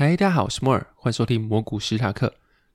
[0.00, 2.32] 嗨，大家好，我是摩尔，欢迎收听摩股史塔克。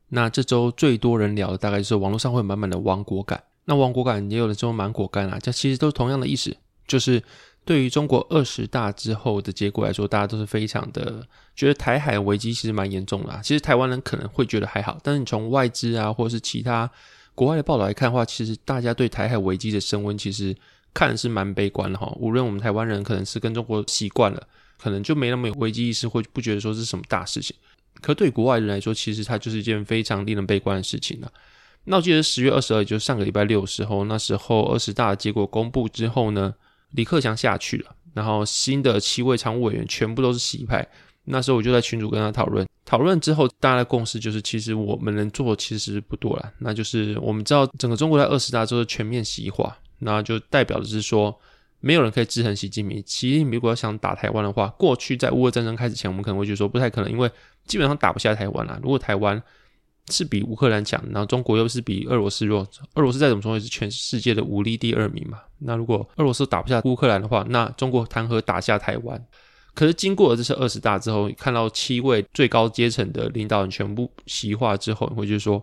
[0.09, 3.41] 那这周最多人聊的大概就是网络上会满满的亡国感。
[3.63, 6.53] 那亡国感也有的时候蛮果干啊，这其实都是同样的意思，
[6.85, 7.23] 就是
[7.63, 13.39] 对于中国二十大之后的结果来说，大家都是非常的觉得台海危机其实蛮严重的啊。
[13.41, 16.91] 其实台湾人可能会觉得还好，但是你从外资啊或者是其他
[17.33, 20.53] 国外的报道来看的话，其实大家对台海危机的升温其实
[20.93, 22.13] 看的是蛮悲观的哈。
[22.19, 24.45] 无论我们台湾人可能是跟中国习惯了。
[24.77, 27.55] 可能就没那么有危机意识，或不觉得说是什么大事情。
[28.01, 31.31] 可对国外人来说，其实它就是一件非常令人悲观的事情了。
[31.85, 36.53] 那我记得十月二十二，也就是上个礼拜六的时候，那时候二十大的结果公布之后呢，
[36.91, 40.85] 李克强下去了，然后新的七位常务委员全部都是习派。
[41.25, 46.51] 那时候我就在群组跟他讨论，讨论之后大家的共识就是，其实我们能做的其实不多了。
[46.59, 51.39] 那就是我们知道整个中国在二十大之后全面洗化，那就代表的是说。
[51.85, 53.03] 没有人可以制衡习近平。
[53.05, 57.29] 习近平如果要想打台湾的话，过去在乌俄战争开始前，我们可能会觉得说不太可能，因为
[57.65, 58.79] 基本上打不下台湾啦。
[58.81, 59.41] 如果台湾
[60.09, 65.41] 是比乌克兰强，然后中国又是比俄罗斯弱，俄罗斯再怎么说也是全世界的武力第二名嘛。
[65.59, 69.21] 那如果俄罗斯打不下乌克兰的话，那中国谈何打下台湾？
[69.73, 75.61] 可是经过了这次二十大之后，看到七位最高阶层的领导人全部习化之后，你会觉得说，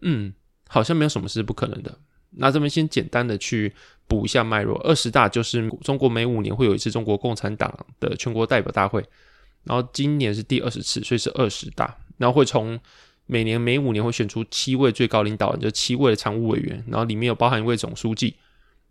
[0.00, 0.34] 嗯，
[0.66, 1.96] 好像没有什么是不可能的。
[2.36, 3.72] 那这边先简单的去
[4.06, 4.78] 补一下脉络。
[4.82, 9.04] 二十大就是中国每五年会有一次中国共产党的全国代表大会，
[9.64, 11.96] 然后今年是第二十次，所以是二十大。
[12.16, 12.78] 然后会从
[13.26, 18.36] 每年每五年会选出七位最高领导人，就七位的常务委员，然后里面有包含一位总书记。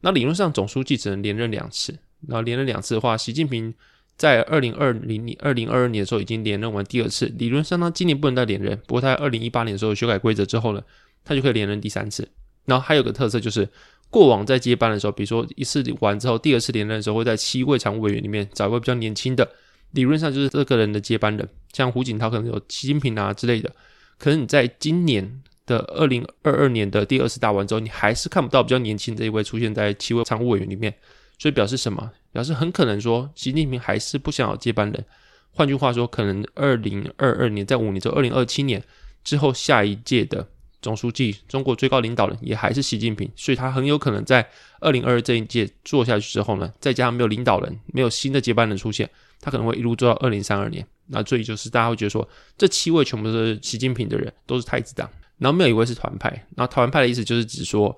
[0.02, 1.97] 那理论上总书记只能连任两次，
[2.28, 3.73] 然后连任两次的话，习近平
[4.18, 8.78] 在二零二零年、二零二二年的时候已经连任完第二次，理论上他今年不能再连任。
[8.85, 10.81] 不过他在二零一八年的时候修改规则之后呢，
[11.23, 12.28] 他就可以连任第三次。
[12.66, 13.68] 然后还有个特色就是，
[14.09, 19.47] 过往在接班的时候，比如说一次完之后，第二次连任的时候，会在七位常务委员里面找一位比较年轻的，
[19.91, 23.72] 理论上就是这个人的接班人，像胡锦涛可能有习近平啊之类的。
[24.18, 30.94] 可是你在今年的二零二二年的第二次大完之后，你还是看不到比较年轻这一位出现在七位常务委员里面，
[31.40, 32.12] 所以表示什么？
[32.31, 35.06] 表示很可能说，习近平还是不想要接班人。
[35.51, 38.81] 换句话说，可能二零二二年在五年之后，二零二七年
[39.24, 40.47] 之后下一届的。
[40.83, 44.47] 总书记，中国最高领导人也还是习近平，所以他很有可能在
[44.81, 50.85] 二零二二这一届做下去之后呢，再加上没有领导人，没有新的接班人出现，他可能会一路做到二零三二年。
[51.07, 52.27] 那所以就是大家会觉得说，
[52.57, 56.29] 这七位全部都是习近平的人，都是太子党，然后没有一位是团派。
[56.55, 57.97] 然后团派的意思就是指说，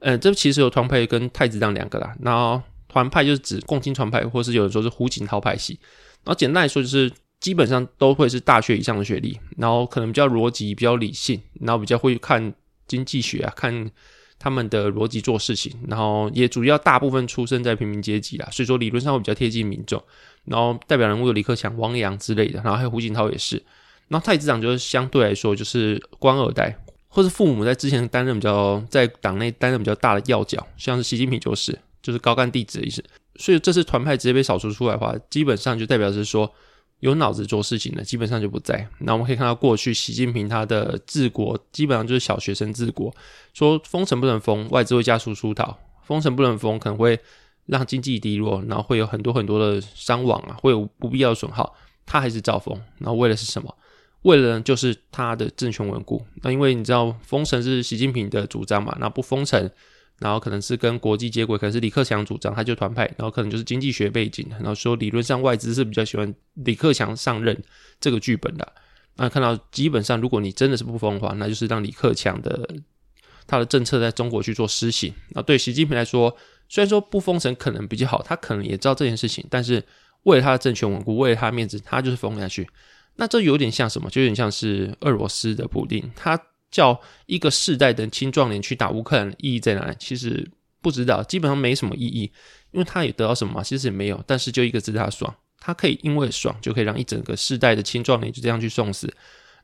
[0.00, 2.16] 嗯，这其实有团派跟太子党两个啦。
[2.20, 5.78] 然后团派就是指共青团派，或是有人说是胡锦涛派系。
[6.24, 7.12] 然后简单来说就是。
[7.44, 12.54] 基本上都会是大学以上的学历，然后可能比较逻辑、比较理性，然后比较会看
[12.88, 13.90] 经济学啊，看
[14.38, 20.02] 他们的逻辑做事情，然后也主要大部分出生在平民阶级啦，所以说理论上会比较贴近民众。
[20.46, 23.62] 然后代表人物有李克强、汪洋之类的，然后还有胡锦涛也是。
[24.08, 26.74] 然后太子党就是相对来说就是官二代，
[27.08, 33.04] 或是父母在之前担任比较在党内担任比较大的要角，像是习近平就是就是高干弟子的意思。
[33.36, 36.50] 所以这次团派直接被扫除出来的话，基本上就代表是说。
[37.04, 38.88] 有脑子做事情的基本上就不在。
[39.00, 43.14] 那我们可以看到，过去习近平他的治国基本上就是小学生治国，
[43.52, 47.20] 说封城不能封，外资会加速出逃；封城不能封，可能会
[47.66, 51.76] 让经济低落，然后会有很多很多的伤亡啊，会有不必要的损耗。
[52.06, 53.76] 他还是照封，然后为了是什么？
[54.22, 56.24] 为了就是他的政权稳固。
[56.42, 59.70] 那因为你知道封城是习近平的主张嘛，那不封城。
[60.20, 67.60] 然后可能是跟国际接轨，可能是李克强主张，他就团派，然后可能就是经济学背景，然后说理论上外资是比较喜欢李克强上任
[68.00, 68.72] 这个剧本的。
[69.16, 72.68] 那看到基本上，如果你真的是不封的话，那就是让李克强的
[73.46, 75.12] 他的政策在中国去做施行。
[75.30, 76.36] 那对习近平来说，
[76.68, 79.82] 虽然说不封城可能比较好，他可能也知道这件事情，但是
[80.22, 82.68] 为了他的政权稳固，为了他的面子，他就是封下去。
[83.16, 84.08] 那这有点像什么？
[84.10, 86.40] 就有点像是俄罗斯的普丁，他。
[86.74, 89.94] 叫一个世代的青壮年去打乌克兰，意义在哪里？
[89.96, 90.50] 其实
[90.82, 92.22] 不知道，基本上没什么意义，
[92.72, 93.62] 因为他也得到什么嘛？
[93.62, 94.20] 其实也没有。
[94.26, 99.08] 但是就一个字，他爽，他可以因为爽，就可以让一整个世代的青壮年就这样去送死。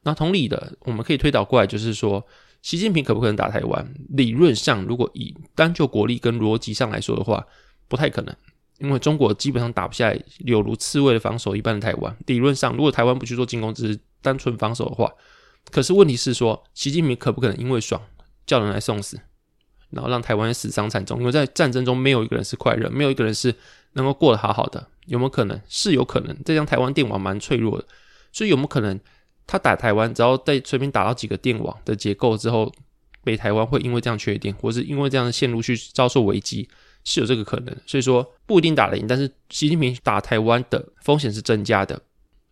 [0.05, 2.25] 那同理的，我们可以推导过来，就是说，
[2.63, 3.93] 习近平可不可能打台湾？
[4.11, 7.45] 理论上，如果以单就国力跟逻辑上来说的话，
[7.89, 8.33] 不太可能，
[8.79, 12.17] 因为中国基本上打不下来，有如刺猬的防守一般的台湾。
[12.27, 15.13] 理论上，如果台湾不去做进攻，只是单纯防守的话，
[15.71, 18.01] 可是问题是说，习近平可不可能因为爽
[18.47, 19.21] 叫人来送死，
[19.91, 21.21] 然后让台湾死伤惨重？
[21.21, 23.55] 因为在战争中没有一个人是快乐，没有一个人是
[23.93, 25.61] 能够过得好好的，有没有可能？
[25.69, 26.37] 是有可能。
[26.45, 27.87] 这样台湾电网蛮脆弱的，
[28.33, 28.99] 所以有没有可能
[29.47, 32.73] 他打台湾，只要在随便打到几个电网的结构之后，
[33.23, 36.69] 北台湾会因为这样缺电，或是因为这样的线路去遭受危机？
[37.03, 41.99] 是有这个可能，所以说不一定打得赢，但是习近平打台湾的风险是增加的。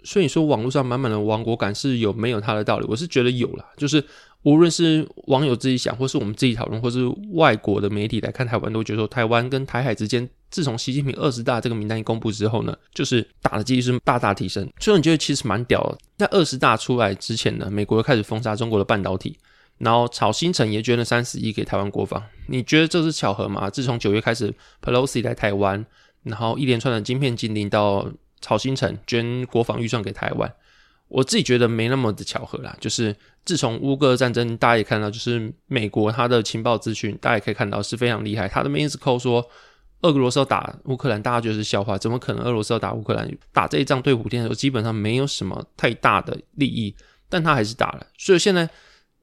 [0.05, 2.87] 所以说网络上满满的亡国感是有没有它的道理？
[2.89, 4.03] 我是觉得有啦，就是
[4.43, 7.01] 无论是网友自己想，或是我们自己讨论，或是
[7.33, 14.69] 外国的媒体来看台湾，都觉得说台湾跟台海之间，自从习近平二十大这个名单一公布之后呢，就是打的几率是大大提升。
[14.79, 15.99] 所以你觉得其实蛮屌的。
[16.17, 19.37] 在二十大出来之前呢，美国又开始封杀中国的半导体。
[19.79, 23.71] 然后曹兴诚也捐了三十亿给台湾国防，你觉得这是巧合吗？
[23.71, 24.53] 自从九月开始
[24.83, 25.87] ，Pelosi 来台湾，
[26.25, 28.05] 然后一连串的晶片禁令到
[28.41, 30.53] 曹兴诚捐国防预算给台湾，
[31.09, 32.77] 我自己觉得没那么的巧合啦。
[32.81, 33.15] 就是
[33.45, 38.49] 自从乌戈战争，大家也看到，就是美国他的情报资讯，大家也可以看到是非常厉害。
[38.49, 39.47] 他的 main 是扣说，
[40.03, 43.31] 俄罗斯要打乌克兰，大家觉得是笑话，怎么可能俄罗斯要打乌克兰？
[43.53, 46.95] 打这一仗对普丁来说基本上没有什么太大的利益，
[47.29, 48.07] 但他还是打了。
[48.17, 48.69] 所以现在。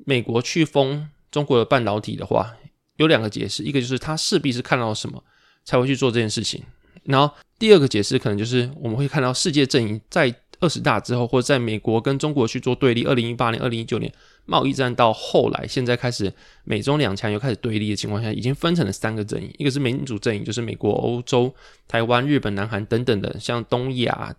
[0.05, 2.53] 美国去封中国的半导体的话，
[2.97, 5.23] 有两个解释，一个就是他势必是看到什么
[5.63, 6.61] 才会去做这件事情，
[7.05, 14.11] 然后第二个解释可能就是我们会看到世界阵营在二十大之后，或者在美国跟中国去做对立，二零一八年、二零一九年
[14.45, 21.53] 贸易战到后来，现在开始美中两强又开始对立的情况下，已经分成了三个阵营，一个是民主阵营，就是美国、欧洲、
[21.87, 24.35] 台湾、日本、南韩等等的，像东亚。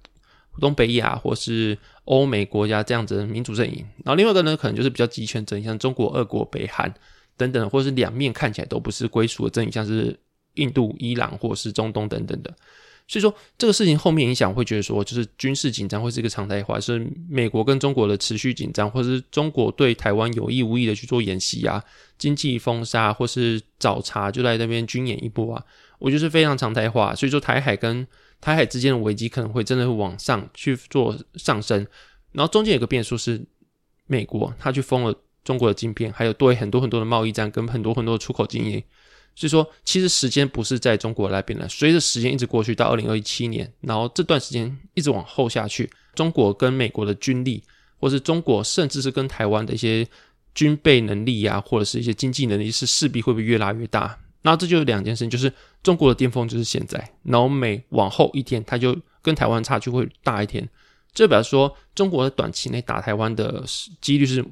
[0.58, 1.76] 东北亚或是
[2.06, 6.90] 欧美国家这样子的民主阵营，然后另外一个呢，可能就是比较极权阵营，像中国、俄国、北韩
[7.36, 10.18] 等等，或是两面看起来都不是归属的阵营，像是
[10.54, 12.50] 印度、伊朗或是中东等等的。
[13.08, 21.82] 所以说这个事情后面影响会觉得说，就是军事紧张会是一个常态化，是美国跟中国的持续紧张，或是中国对台湾有意无意的去做演习啊，
[22.18, 25.64] 经济封杀或是找茬就在那边军演一波啊，
[25.98, 27.14] 我觉得是非常常态化。
[27.14, 28.04] 所以说台海跟
[28.40, 31.86] 台海之间的危机可能会真的会往上去做上升，
[32.32, 33.40] 然后中间有个变数是
[34.06, 35.14] 美国，他去封了
[35.44, 38.82] 中国的晶片，还有对很多很多的贸易战跟很多很多的出口经营，
[39.36, 47.62] 所以说其实时间不是在中国那边的，随着时间一直过去到二零二七年，然后这段时间一直往后下去，中国跟美国的军力，
[48.00, 50.04] 或是中国甚至是跟台湾的一些
[50.54, 54.18] 军备能力啊，或者是一些经济能力，是势必会不会越拉越大。
[54.42, 55.52] 那这就是两件事情，就是
[55.82, 60.66] 中国的巅峰就是现在，然后每往后一天，它就跟台湾差距会大一天。
[61.12, 63.64] 这表示说，中国在短期内打台湾的
[64.00, 64.44] 几率是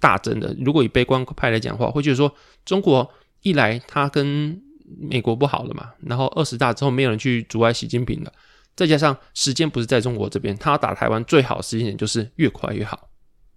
[0.00, 0.54] 大增的。
[0.60, 2.32] 如果以悲观派来讲的话，会觉得说，
[2.64, 3.08] 中国
[3.42, 4.60] 一来他跟
[4.98, 8.32] 美国不好了嘛，然后二十大之后没有人去阻碍习近平了，
[8.74, 13.08] 再加上时间不是在中国这边，他打台湾最好的时间点就是越快越好。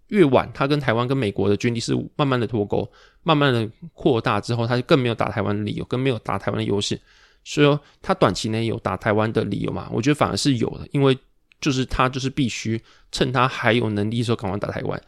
[0.07, 2.85] 越晚，他跟台湾、跟美国的军力是慢慢的脱钩，
[3.23, 6.99] 慢慢的扩大之后，他就更没有打台湾的理由，更没有打台湾的优势。
[7.45, 9.89] 所以说，他短期内有打台湾的理由嘛？
[9.89, 11.17] 我觉得反而是有的，因为
[11.61, 15.01] 就是他就是必须趁他还有能力的时候赶快打台湾。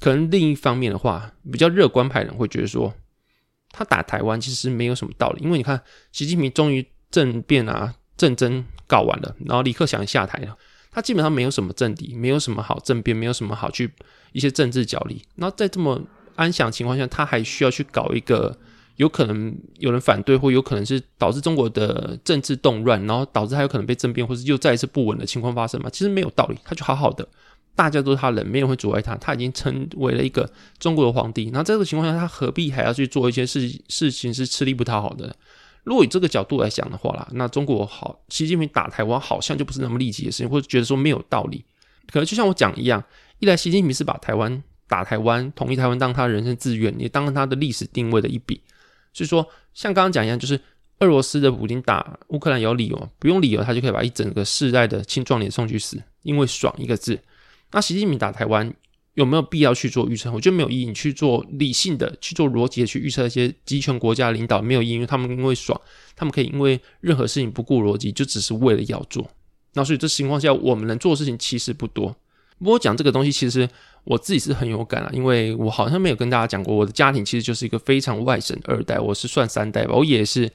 [0.00, 2.92] 可能另一方面的话，比较乐观派人会觉得说，
[3.70, 5.80] 他打台湾其实没有什么道理，因为你看，
[6.12, 10.56] 习近平终于政变啊，政争搞完了，然后李克强下台了。
[10.90, 13.92] 他基本上没有什么政敌，没有什么好政变，没有什么好去
[14.32, 15.22] 一些政治角力。
[15.36, 16.00] 然后在这么
[16.34, 18.56] 安详情况下，他还需要去搞一个
[18.96, 25.90] 有可能有人反对，或有可能是导致中国的政治动乱，然后导致他有可能被政变，或是又再一次不稳的情况发生嘛？
[25.90, 27.28] 其实没有道理，他就好好的，
[27.78, 31.48] 大家都是他人，没人会阻碍他，他已经成为了一个中国的皇帝。
[31.52, 35.32] 那这个情况下，他何必还要去做一些事事情是吃力不讨好的？
[35.84, 41.64] 如果以这个角度来讲的话啦，那中国好，习近平打台湾好像就不是那么利己的事情，或者觉得说没有道理。
[42.08, 43.00] 可能就像我讲一样，
[43.38, 48.60] 一来习近平是把台湾打台湾，统一台湾当他人生志愿，也当他的历史定位的一笔。
[49.12, 50.60] 所以说，像刚刚讲一样，就是
[50.98, 57.16] 俄罗斯的普京打乌克兰有理由，不用理由他就可以把一整个世代的青壮年送去死，因为爽一个字。
[57.72, 58.74] 那习近平打台湾。
[59.14, 60.30] 有没有必要去做预测？
[60.30, 60.84] 我觉得没有意义。
[60.84, 65.80] 你去做理性的、去做逻辑的去预测一些集权国家领导没有意义，因为他们因为爽，
[66.14, 69.28] 他们可以因为任何事情不顾逻辑，就只是为了要做。
[69.72, 72.14] 那所以这情况下，我们能做的事情其实不多。
[72.60, 73.68] 不过讲这个东西，其实
[74.04, 80.48] 我自己是很有感啊，因为我好像没有跟大家讲过，我的家庭其实就是一个非常外省二代，我是算三代吧，我也是。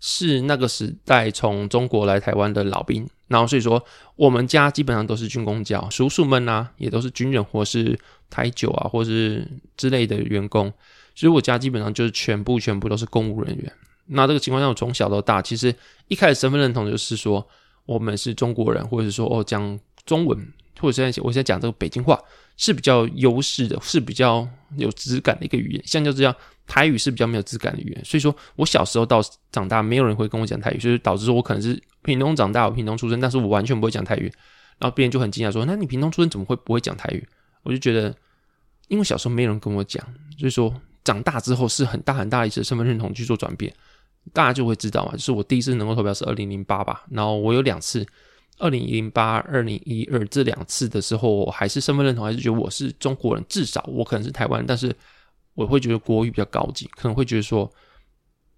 [0.00, 3.82] 是那个时代从中国来台湾的老兵，然后所以说
[4.16, 7.98] 我们家基本上都是军公教，叔叔们啊也都是军人或是
[8.30, 10.72] 台九啊或是之类的员工，
[11.14, 13.72] 所以我家基本上就是全部全部都是公务人员。
[14.06, 15.72] 那这个情况下，我从小到大其实
[16.08, 17.46] 一开始身份认同就是说
[17.84, 20.36] 我们是中国人，或者是说哦讲中文，
[20.80, 22.18] 或者现在我现在讲这个北京话，
[22.56, 25.82] 是比较优势的，是比较有质感的一个语言。
[25.86, 26.34] 相较之下，
[26.70, 28.04] 台语是比较没有质感的语言。
[28.04, 34.32] 所以说我小时候到长大，没有人会跟我讲台语，所以导致说我可能是屏东长大，我屏东出生，但是我完全不会讲台语。
[34.78, 37.26] 然后别人就很惊讶说：“那你屏东出生怎么会不会讲台语？”
[37.64, 38.14] 我就觉得，
[38.86, 40.02] 因为小时候没人跟我讲，
[40.38, 40.72] 所以说
[41.02, 43.70] 长大之后是很大很大一次身份认同去做转变。
[44.32, 48.06] 大家就会知道嘛，就是我第一次能够投票是二零零八吧，然后我有两次，
[48.58, 54.94] 二零零八、二零一二这两次的时候，我还是身份认同，还是觉得我是中国人，至少我可能是台湾，但是
[55.64, 57.70] 我会觉得国语比较高级，可能会觉得说，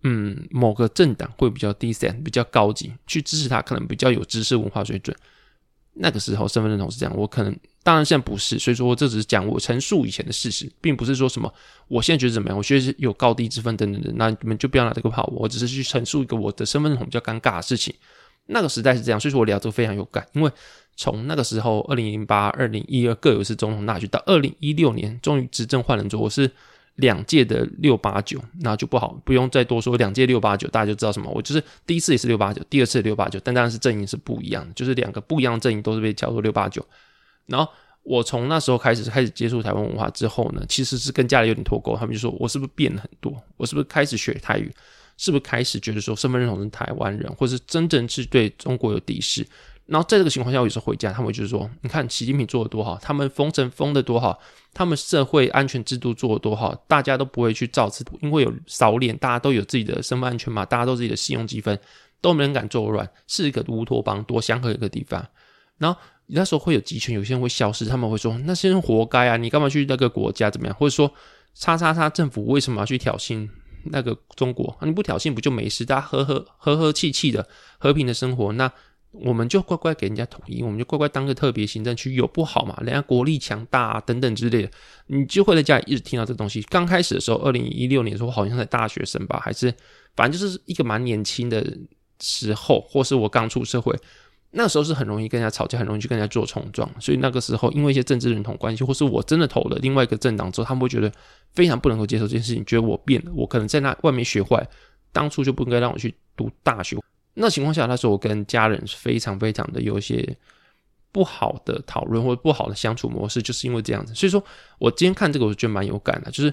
[0.02, 5.16] 嗯，某个政党会比较 decent，比较高级，去支持他，可能比较有知识文化水准。
[5.94, 7.54] 那个时候身份认同是这样，我可能。
[7.84, 11.52] 当然现在不是，所以说这只是讲我陈述以前的事实，并不是说什么
[11.88, 17.92] 我现在觉得怎么样，我觉得有高低之分等等的，那你们就不要拿这个跑我，我只是去陈述一个我的身份认同比较尴尬的事情。
[18.46, 20.50] 那个时代是这样，所以说我聊这个非常有感，因为
[20.94, 26.48] 从那个时候二零零八、二零一二各有一次总统大选，到二零一六年终于执政换人之后，我是
[26.96, 36.86] 两届的六八九，那就不好，不用再多说，两届六八九大家就知道什么，我就是第一次也是六八九，第二次六八九，但当然是阵营是不一样的，就是两个不一样的阵营都是被叫做六八九。
[37.46, 37.70] 然后
[38.02, 41.96] 我从那时候开始开始接触台湾文化之后呢，其实是跟家里有点脱钩。
[41.96, 43.34] 他们就说我是不是变了很多？
[43.56, 44.70] 我是不是开始学台语？
[45.18, 49.46] 是不是开始觉得说身份认同是台湾人，或是真正是对中国有敌视？
[49.92, 54.38] 然后在这个情况下，我有时候回家，他们就是说，你看习近平做的多好，他们封城封的多好，
[54.72, 61.78] 他们社会安全制度做的多好，大家都不会去造次，因为有扫脸，大家都有自己的身份安全码，大家都自己的信用积分，
[62.20, 65.24] 都没人敢作乱，是一个乌托邦，多祥和一个地方。
[65.78, 66.00] 然后。
[66.34, 69.36] 那时候会有集权，有些人会消失，他们会说那些人活该啊！
[69.36, 70.74] 你干嘛去那个国家怎么样？
[70.76, 71.12] 或者说，
[71.52, 73.46] 叉叉叉政府为什么要去挑衅
[73.86, 74.74] 那个中国？
[74.82, 75.84] 你不挑衅不就没事？
[75.84, 77.46] 大家和和和和气气的
[77.76, 78.72] 和平的生活，那
[79.12, 82.76] 我们就乖乖给人家统一，我们就乖乖当个特别行政区，有不好嘛？
[82.82, 84.70] 人家国力强大啊，等等之类的，
[85.06, 86.62] 你就会在家里一直听到这东西。
[86.62, 89.72] 刚开始的时候，二零一六年的时候，好像在大学生吧，还是
[90.16, 91.64] 反正就是一个蛮年轻的
[92.20, 93.94] 时候，或是我刚出社会。
[94.54, 101.10] 那时候是很容易跟人家吵架，很容易去跟人家做冲撞，所以那个时候因为一些政治认同关系，或是我真的投了另外一个政党之后，他们会觉得
[101.54, 104.62] 非常不能够接受这件事情，觉得我变了，我可能在那外面学坏，
[105.10, 106.98] 当初就不应该让我去读大学。
[107.34, 110.36] 那情况下，那时候我跟家人是非常非常的有一些
[111.10, 114.14] 不好的讨论或者不好的相处模式，就是因为这样子。
[114.14, 114.42] 所以说
[114.78, 116.52] 我今天看这个，我觉得蛮有感的，就是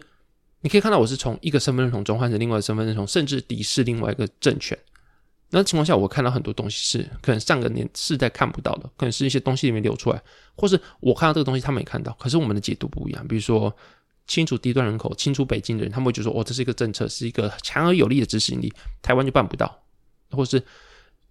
[0.62, 4.78] 你可以看到我是从一个身份认同转换成另外一个身份认同，甚至敌视另外一个政权。
[5.52, 10.22] 那情况下，我看到很多东西是可能上个年世代看不到的，可能是一些东西里面流出来，
[10.56, 13.28] 或是我看到这个东西，他们也看到，可是我们的解读不一样。
[13.28, 13.76] 比如说，
[14.28, 18.72] 清除低端人口、清除北京的人，他们会觉得说，哦，这是一个政策，是一个强而有力的执行力，
[19.02, 19.76] 台湾就办不到，
[20.32, 20.62] 或是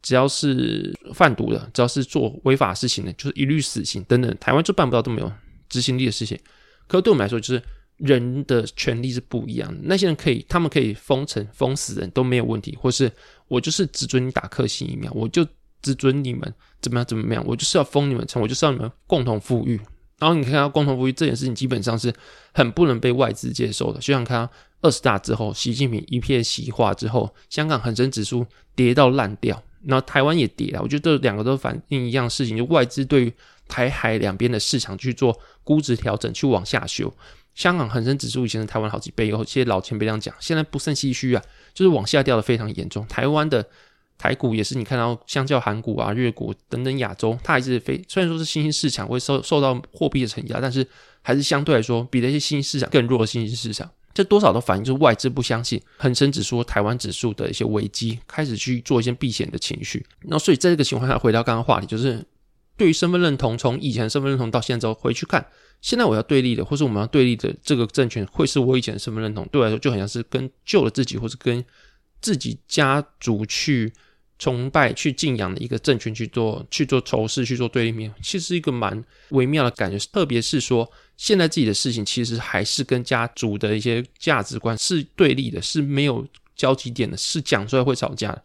[0.03, 5.33] 只要是贩毒的，只要是做违法事情的，就是一律死刑等等，台湾就办不到这么有
[5.69, 6.39] 执行力的事情。
[6.87, 7.63] 可是对我们来说，就是。
[7.99, 13.11] 人的权利是不一样的，那些人可以，他们可以封城、封死人都没有问题，或是
[13.49, 15.45] 我就是只准你打克星疫苗，我就
[15.83, 19.81] 只准你们怎么样怎么样，我就是要封你们城，我就是要你们共同富裕。
[20.21, 22.15] 然后你看到共同富裕这件事情，基本上是
[22.55, 23.99] 很不能被外资接受的。
[23.99, 24.49] 就像看
[24.81, 30.81] 二十大之后，习近平一片西化之后，香港恒生指数跌到烂掉，然后台湾也跌了。
[30.81, 33.33] 我觉得这两个都反映一样事情，就外资对于
[33.67, 37.13] 台海两边的市场去做估值调整，去往下修。
[37.55, 41.43] 香港恒生指数以前是台湾好几倍，有些老前辈这样讲，现在不胜唏嘘啊，
[41.75, 43.05] 就是往下掉的非常严重。
[43.09, 43.67] 台湾的
[44.17, 50.87] 台股也是，你看到相较韩股啊、日股等等亚洲，它还是非虽然说是新兴市场会受受到货币的承压，但是
[51.21, 53.91] 还是相对来说比那些新兴市场更弱的新兴市场。
[54.19, 60.05] 这多少都反映就是外资不相信恒生指数、台湾指数的一些危机，开始去做一些避险的情绪。
[60.23, 62.27] 那所以在这个情况下，回到刚刚话题，就是
[62.77, 65.47] 对于身份认同，从以前身份认同到现在回去看。
[65.81, 71.65] 现在我要对立的，或是我们要对立的这个政权，会是我以前的身份认同，对我来说就很像是跟旧的自己，或是跟
[72.21, 73.93] 自己家族去
[74.37, 79.97] 崇拜、去敬仰的一个政权去做去做仇视、去做对立面，其实是一个蛮微妙的感觉。
[80.13, 88.43] 特别是说，现在自己的事情其实还是跟家族的一些价值观是对立的，是没有交集点的，是讲出来会吵架的。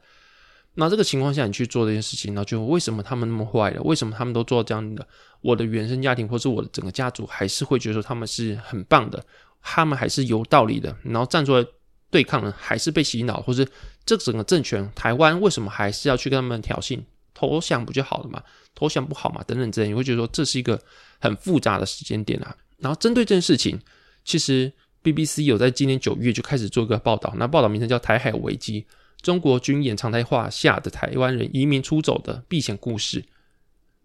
[0.73, 3.81] 那这个情况下，你去做这件事情，那就为什么他们那么坏了？
[3.83, 5.07] 为什么他们都做这样的？
[5.41, 9.23] 我的原生家庭，或是我的整个家族，还是会觉得说他们是很棒的，
[9.61, 10.97] 他们还是有道理的。
[11.03, 11.63] 然后站出来
[12.09, 13.67] 对抗呢，还是被洗脑，或是
[14.03, 16.99] 这整个政权，台湾为什么还是要去跟他们挑衅？
[17.35, 18.41] 投降不就好了嘛？
[18.73, 19.43] 投降不好嘛？
[19.43, 20.81] 等等之类，你会觉得说这是一个
[21.19, 22.55] 很复杂的时间点啊。
[22.83, 23.79] 然后针对这件事情，
[24.23, 24.71] 其实
[25.01, 28.81] BBC 有在今年九月就开始做一个报道，那报道名称叫《台海危机》。
[29.21, 33.23] 中国军演常态化下的台湾人移民出走的避险故事，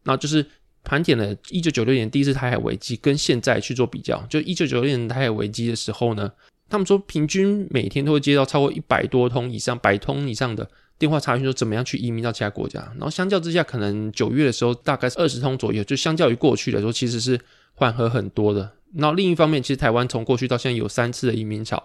[0.04, 0.46] 那就是
[0.84, 4.24] 盘点了一九九六年第一次台海危机跟现在去做比较。
[4.30, 6.30] 就一九九六年台海危机的时候呢，
[6.68, 12.78] 他们说平均每天都会接到超过一百多通以上、百通以上的电话查询，说怎么样去移民到其他国家。
[12.92, 17.40] 然后相较之下，可能九月的时候大概是二十通左右，就相较于过去来说，其实是
[17.74, 18.72] 缓和很多的。
[18.94, 21.82] 然后另一方面，其实台湾从过去到现在有三次的移民潮。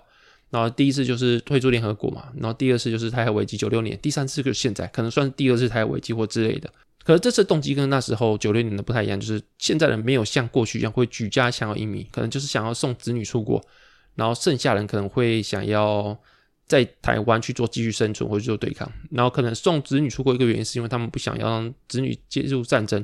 [0.50, 6.72] 然后第一次就是退出联合国嘛，然后第二次就是台海危机九六年，第三次就是现在，可能算是第二次台海危机或之类的。
[7.04, 13.60] 可是这次动机跟那时候九六年的不太一样，就是现在人没有像过去一样会举家想要移民，可能就是想要送子女出国，
[14.14, 16.16] 然后剩下人可能会想要
[16.68, 18.90] 在台湾去做继续生存或者做对抗。
[19.10, 23.04] 然后可能送子女出国一个原因是因为他们不想要让子女介入战争，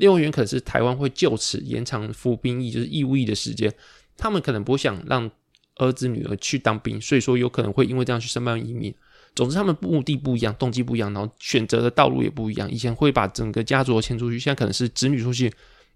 [0.00, 3.72] 另外一个原因可能是台湾会就此延长服兵役，就是义务役的时间，
[4.16, 5.30] 他们可能不想让。
[5.76, 8.94] 儿子女儿去当兵，所以说有可能会因为这样去申办移民。
[9.34, 12.70] 总之，他们目的不一样，动机不一样，然后选择的道路也不一样。
[12.70, 15.50] 以前会把整个家族迁出去，现在可能是子女出去，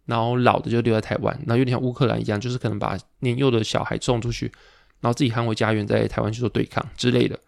[0.06, 1.34] 然后老的就留在台湾。
[1.40, 4.50] 然后有点像乌克兰一样，就是可能把年幼的小孩送出去，
[5.00, 7.38] 然后自己捍卫家园，在台湾去做对抗之类的。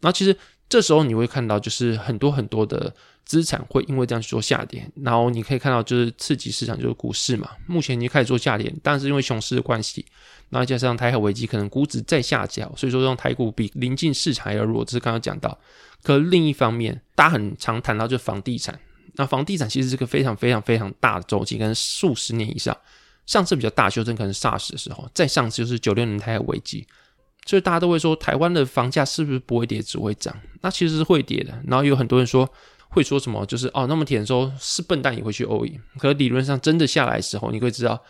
[0.00, 0.36] 然后其实
[0.68, 2.94] 这时候你会看到，就是很多很多的。
[3.26, 10.06] 资产会因为这样去做下跌，然后你可以看到就是刺激市场，就是股市嘛，目前已经开始做下跌，但是因为熊市的关系，
[10.48, 14.84] 然后加上台海危机，可能估值再下降，所以说让台股比临近市场还要弱。
[14.84, 15.58] 这是刚刚讲到。
[16.04, 18.78] 可另一方面，大家很常谈到就是房地产，
[19.14, 22.76] 那房地产其实是个非常非常非常大的周期，可能数十年以上。
[23.26, 26.86] 上次比较大修正可能 SARS 的时候，再上次就是九六年台海危机，
[27.46, 30.36] 所以大家都会说台湾的房价是不是不会跌，只会涨？
[30.60, 31.58] 那其实是会跌的。
[31.66, 32.46] 然后有很多人说。
[32.88, 33.44] 会说什么？
[33.44, 35.78] 就是哦，那么甜说是笨蛋也会去 all in。
[35.98, 38.02] 可理论上真的下来的时候，你会知道，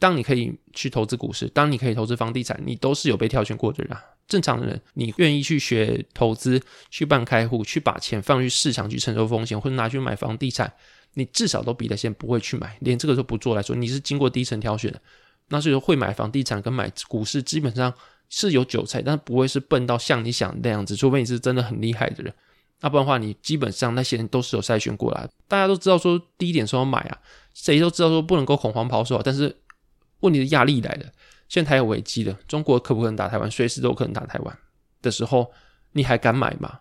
[0.00, 4.02] 当你可以去投资股市，当你可以投资房地产，你都是有被挑选过的人啊。
[4.26, 10.72] 正常的人，你愿意去学投资，去办开户，去把钱放去市场去承受风险，或者拿去买房地产，
[11.14, 15.00] 你至少都比那些不会去买，连这个都不做来说，你是经过低层挑选的。
[15.50, 17.94] 那所以说，会买房地产跟买股市，基本上
[18.34, 22.32] 是有韭菜，但不会是笨到像你想那样子，除非你是真的很厉害的人。
[22.80, 25.28] 要不然的话，你基本上那些人都是有筛选过来。
[25.46, 27.18] 大家都知道说低点时候买啊，
[27.52, 29.22] 谁都知道说不能够恐慌抛售啊。
[29.22, 29.54] 但是
[30.20, 31.04] 问题的压力来了，
[31.46, 33.50] 现在台有危机的，中国可不可能打台湾？
[33.50, 34.58] 随时都有可能打台湾
[35.02, 35.52] 的时候，
[35.92, 36.80] 你还敢买吗？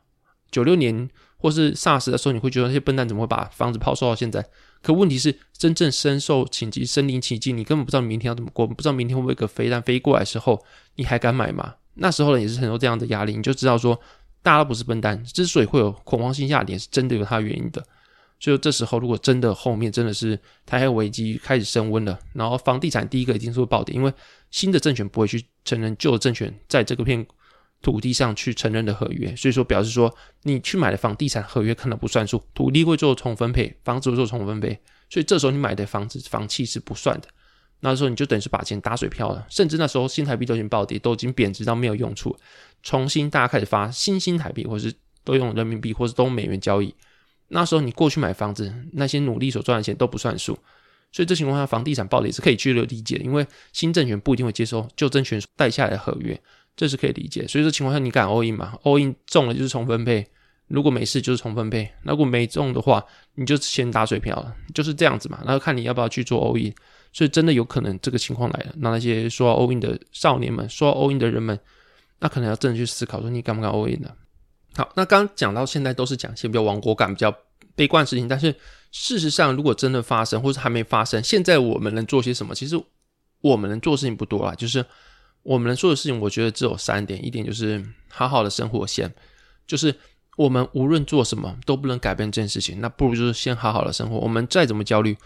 [0.50, 4.48] 九六年或是 SARS 的时候，你会觉得那些笨蛋怎么会把房子抛售到现在？
[4.82, 10.64] 可问题是，真正深受其境、身临其境，你根本不知道明天要怎么过，不知道明天会不会有个飞弹飞过来时候，
[10.96, 11.76] 你还敢买吗？
[11.96, 14.00] 那时候呢，也是很多这样的压力，你就知道说。
[14.44, 17.86] 大家都不是笨蛋，之所以会有恐慌性下跌，是真的有它原因的。
[18.40, 24.12] 所以这时候，如果真的后面真的是台海危机开始升温了，然后房地产第一个一定是会暴跌，因为
[24.50, 27.24] 新的政权不会去承认旧的政权在这个片
[27.82, 30.14] 土地上去承认的合约，所以说表示说
[30.44, 37.28] 你去买的房地产合约可能不算数，土地会做重分配，房子会做重分配，所以这时候你买的房子房契是不算的。
[37.84, 42.38] 那时候你就等于是把钱打水漂了，甚至那时候新台币都已经暴跌，都已经贬值到没有用处。
[42.84, 46.94] 重新大家开始发新新台币，或是都用人民币，或是都美元交易。
[47.48, 50.56] 那时候你过去买房子，那些努力所赚的钱都不算数。
[51.12, 56.40] 所以这情况下，房地产暴跌是可以去理解的，因为新政权不一定会接受旧政权带下来的合约，
[56.82, 57.48] 这是可以理解。
[57.48, 60.26] 所以说情况下，你敢 all in 吗？all in 中了就是重分配，
[60.68, 65.40] 如果没事就是重分配，那如果没中的话，你就先打水漂了，就是这样子嘛。
[65.46, 66.74] 然后看你要不要去做 all in。
[67.14, 71.60] 所以真的有可能这个情况来了，那那些说 all in 的少年们，说 all in 的人们，
[72.20, 74.10] 那可能要真的去思考说你敢不敢 all in 呢？
[74.76, 77.32] 好，那刚刚讲到现在都是讲一些比较亡国感、比较
[77.76, 78.56] 悲观的事情，但是
[78.92, 82.56] 事实上如果真的发生，或是还没发生，现在我们能做些什么？
[82.56, 82.82] 其实
[83.42, 84.86] 我们能做事情不多啦，就是
[85.44, 89.14] 我们能做的事情，我觉得只有三点，一点就是好好的生活先，
[89.66, 89.96] 就是
[90.38, 94.18] 我们无论做什么都不能改变这件事情，那不如就是先好好的生活。
[94.18, 95.18] 我们再怎么焦虑，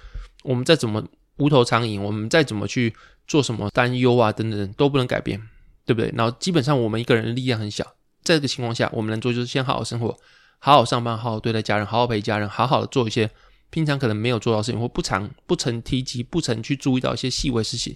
[0.43, 1.05] 我们再怎么。
[1.37, 2.95] 无头苍蝇，我们再怎么去
[3.27, 5.37] 做什么担忧啊等等都不能改变，
[5.85, 6.09] 对不对？
[6.15, 7.83] 然后基本上我们一个人的力量很小，
[8.23, 10.17] 在这个情况下，我们能做就是先好好生活，
[10.59, 13.29] 好好上班，好好对待家人，好好陪家人，好好的做一些
[13.69, 17.93] 平常可能没有做到事情或不常不曾提及、不曾去注意到一些细微事情，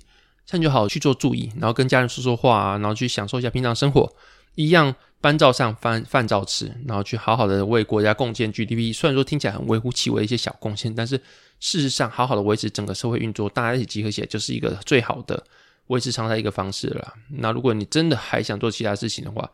[0.50, 4.12] 这样就好去做注意，然后跟家人说说话啊，然后去享受一下平常生活，
[4.56, 8.92] 一样班照上，饭饭照吃，然后去好好的为国家贡献 GDP。
[8.92, 11.22] 虽然说听起来很微乎其微的一些小贡献，但是。
[11.62, 15.44] 事实上，好好的维持整个社会运作，大家一起集合起来，就是一个最好的
[15.88, 17.14] 维持常态一个方式了。
[17.28, 19.52] 那如果你真的还想做其他事情的话，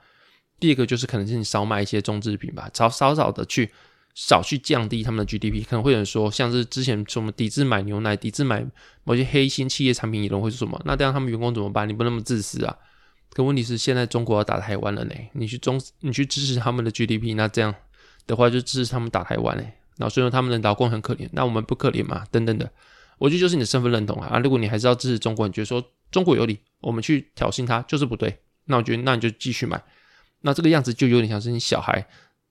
[0.59, 3.71] 第二个就是可能是你少买一些中制品吧，少少少的去
[4.15, 5.63] 少去降低他们的 GDP。
[5.63, 8.65] 可能会有人说，像是之前什么抵制买牛奶、抵制买
[9.03, 10.81] 某些黑心企业产品，有人会说什么？
[10.85, 11.87] 那这样他们员工怎么办？
[11.87, 12.75] 你不那么自私啊？
[13.31, 17.75] 可问题是，现在中国要打台湾了呢，你去中你去支持他们的 GDP，那这样
[18.25, 19.63] 的话就支持他们打台湾呢。
[19.97, 22.25] 然后虽然他们的劳工很可怜，那我们不可怜嘛？
[22.31, 22.71] 等等的，
[23.17, 24.29] 我觉得就是你的身份认同啊。
[24.29, 29.81] 啊，如果你还是要支持中国，你觉得说中国有理，我们去挑衅他就是不对，那我觉得那你就继续买。
[30.41, 32.05] 那这个样子就有点像是你小孩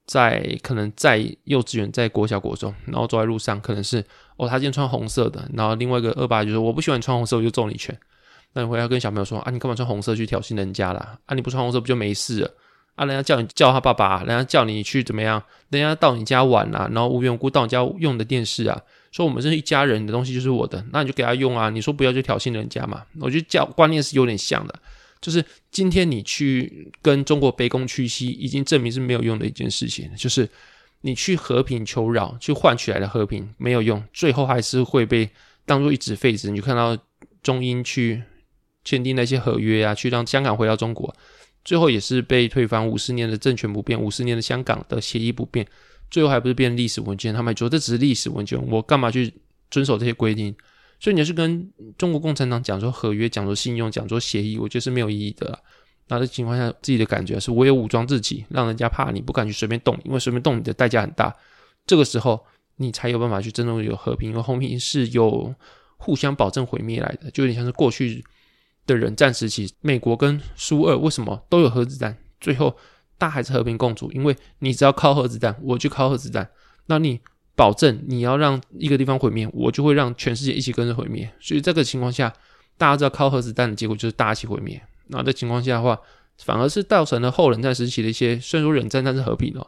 [0.07, 4.05] 在可能在幼稚园、在国小、国中，然后走在路上，可能是
[4.37, 7.99] 哦，他今天穿红色的，然后另外一个恶霸就说我不喜欢穿红色，我就揍你一拳。
[8.53, 11.19] 那你回来跟小朋友说啊，你干嘛穿红色去挑衅人家啦？
[11.27, 12.51] 啊，你不穿红色不就没事了？
[12.95, 15.43] 啊，人家叫你叫他爸爸，人家叫你去怎么样？
[15.71, 21.71] 人家到你家玩啊，然后无缘无故到你家用的电视啊，说我们是一家人的东西就是我的，那你就给他用啊。
[21.71, 23.03] 你说不要就挑衅人家嘛？
[23.21, 24.75] 我觉得教观念是有点像的，
[25.25, 30.15] 就是今天你去跟中国卑躬屈膝，已经证明是没有用的一件事情。
[30.15, 30.47] 就是
[31.01, 35.31] 你去和平求饶，去换取来的和平没有用，最后还是会被
[35.65, 36.51] 当做一纸废纸。
[36.51, 36.95] 你就看到
[37.43, 38.23] 中英去。
[38.87, 41.11] 签订那些合约啊，去让香港回到中国，
[41.65, 42.87] 最后也是被推翻。
[42.87, 45.67] 五十年的政权不变，五十年的香港的协议不变，
[46.11, 47.33] 最后还不是变历史文件？
[47.33, 49.33] 他们还说这只是历史文件，我干嘛去
[49.71, 50.55] 遵守这些规定？
[50.99, 55.59] 所以你要是跟中国共产党讲说合约，讲说信用，讲说协议，我觉得是没有意义的啦。
[56.09, 61.35] 那这情况下，自己的感觉是唯有武装自己，让人家怕你，不敢去随便动，因为随便动你的代价很大。
[61.87, 62.45] 这个时候
[62.77, 65.55] 你才有办法去真正有和平，因为和平是有
[65.97, 68.25] 互相保证毁灭来的，就有点像是过去。
[68.87, 72.15] 的冷战时期，美国跟苏俄为什么都有核子弹？
[72.39, 72.77] 最后
[73.17, 76.47] 大还是和平共处，因为你只要靠核子弹，我就靠核子弹。
[76.85, 77.19] 那你
[77.57, 81.31] 保证你要让一个地方毁灭，我就会让全世界一起跟着毁灭。
[81.41, 82.33] 所以这个情况下，
[82.77, 84.81] 大家知道靠核子弹的结果就是大家一起毁灭。
[85.09, 85.99] 那这情况下的话，
[86.39, 89.67] 反而是造成了后冷战时期的一些虽然说冷战，但是和平哦。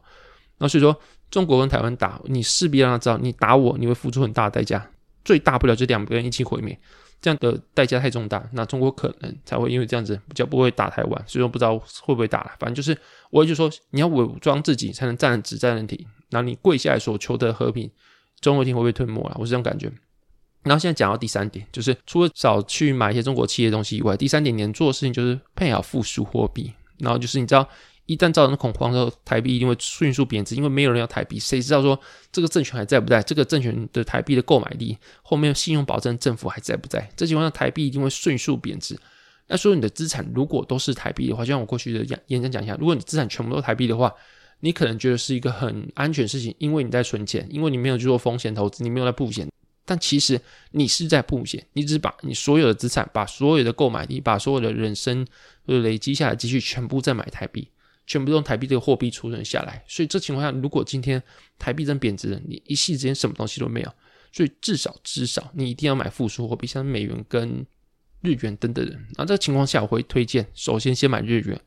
[0.58, 0.98] 那所以说，
[1.30, 4.90] 中国跟台湾打，你势必让他知道，你打我，你会付出很大的代价，
[5.24, 6.78] 最大不了就两个人一起毁灭。
[7.20, 12.52] 这样的代价太重大，那中国可能才会因为这样子比较不会打台湾，所以说不知道会不会打了。
[12.58, 12.96] 反正就是，
[13.30, 17.90] 我也就说，你要伪装自己才能站直站人体，然后你跪下来所求的和平，
[18.40, 19.36] 中国一定会被吞没了。
[19.38, 19.90] 我是这种感觉。
[20.62, 27.68] 然后现在讲到第三点，就是除了少去买一些中国企业的东西以外，第三点你能做的事情就是配好附属货币，然后就是你知道。
[28.06, 31.38] 一旦造成恐慌之后，台币一定会迅速贬值，因为没有人要台币。
[31.38, 31.98] 谁知道说
[32.32, 33.22] 这个政权还在不在？
[33.22, 37.08] 这个政权的台币的购买力，后面信用保证政府还在不在？
[37.16, 38.98] 这情况下，台币一定会迅速贬值。
[39.48, 44.12] 那说你的资产如果都是台币的话，就像我过去的演演讲讲一下，如果你资产全部都是台币的话，
[44.60, 49.48] 你可能觉得是一个很安全的事情，因为你在存钱，因为你没有去做风险投资，你没有在布险。
[49.84, 50.40] 但其实
[50.72, 55.24] 你是在布险，你只把你所有的资产、把所有的购买力、把所有的人生
[55.66, 57.68] 累积下来积蓄全部在买台币。
[58.06, 61.20] 全部都用台币这个货币储存下来，所以这情况下，如果今天
[61.58, 63.92] 台币真贬值了，你一夕之间什么东西都没有，
[64.32, 67.66] 所以至少至少你一定要买复苏货币，像美元跟
[68.22, 68.96] 日元等等的。
[69.16, 71.60] 那这个情况下，我会推荐首先先买日元，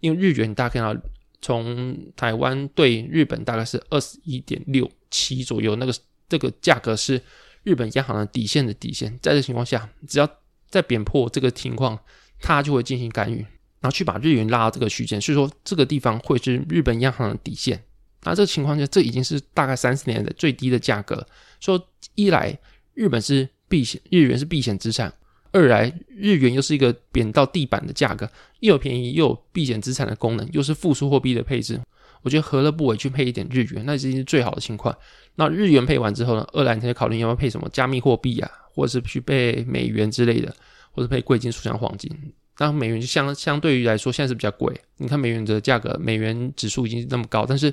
[0.00, 1.00] 因为日元大家看到
[1.40, 5.94] 从台湾对日本大概是二十一点六七左右，那个
[6.28, 7.22] 这个价格是
[7.62, 10.28] 日本央行的底线的底线，在这情况下，只要
[10.68, 11.96] 再贬破这个情况，
[12.40, 13.46] 它就会进行干预。
[13.80, 17.82] 然后去把日元拉到这个区间，所以说这个地方会是日本央行的底线。
[18.22, 21.24] 那这个情况下，这已经是大概三十年的最低的价格。
[21.60, 21.80] 说
[22.14, 22.58] 一来
[22.94, 25.08] 日本是避险，日元是避险资产；
[25.52, 28.28] 二来日元又是一个贬到地板的价格，
[28.60, 31.80] 又有便宜又有避险资产的功能，又是负数货币的配置。
[32.22, 34.92] 我觉得何乐不为去配一点日元，那已经是最好的情况。
[35.36, 40.52] 那日元配完之后呢，二来你可以考虑要不要配什么加密货币啊，或者是去配美元之类的，
[40.90, 42.10] 或者配贵金属像黄金。
[42.58, 44.74] 那美元就相相对于来说，现在是比较贵。
[44.96, 47.72] 你看美元的价格，美元指数已经那么高，但是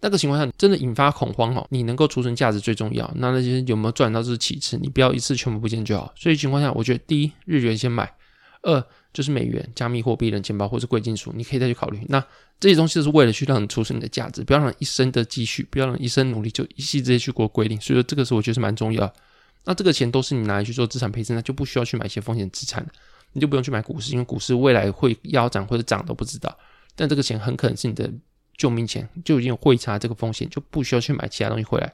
[0.00, 3.10] 那个情况下真的引发恐慌哦，你能够储存价值最重要。
[3.16, 6.12] 那那些有没有赚到这是其次，你不要一次全部不见就好。
[6.16, 8.10] 所以情况下，我觉得第一日元先买，
[8.62, 12.00] 二就是美元、加密货币、冷钱包或是贵金属，你可以再去考虑。
[12.08, 12.24] 那
[12.60, 17.80] 这些东西是为了去让你储存你的价值，不要让一生的积蓄，不要让一生努力就一夕之间去过规定。
[17.80, 19.12] 所以说这个是我觉得是蛮重要。
[19.64, 22.86] 那这个钱都是你拿来去做资产配置，那就不需要去买一些风险资产。
[23.32, 26.56] 你就不用去买股市，因为股市未来会要涨或者涨都不知道。
[26.96, 28.10] 但这个钱很可能是你的
[28.56, 31.92] 救命钱，就已经有汇差这个风险，就不需要去买其他东西回来。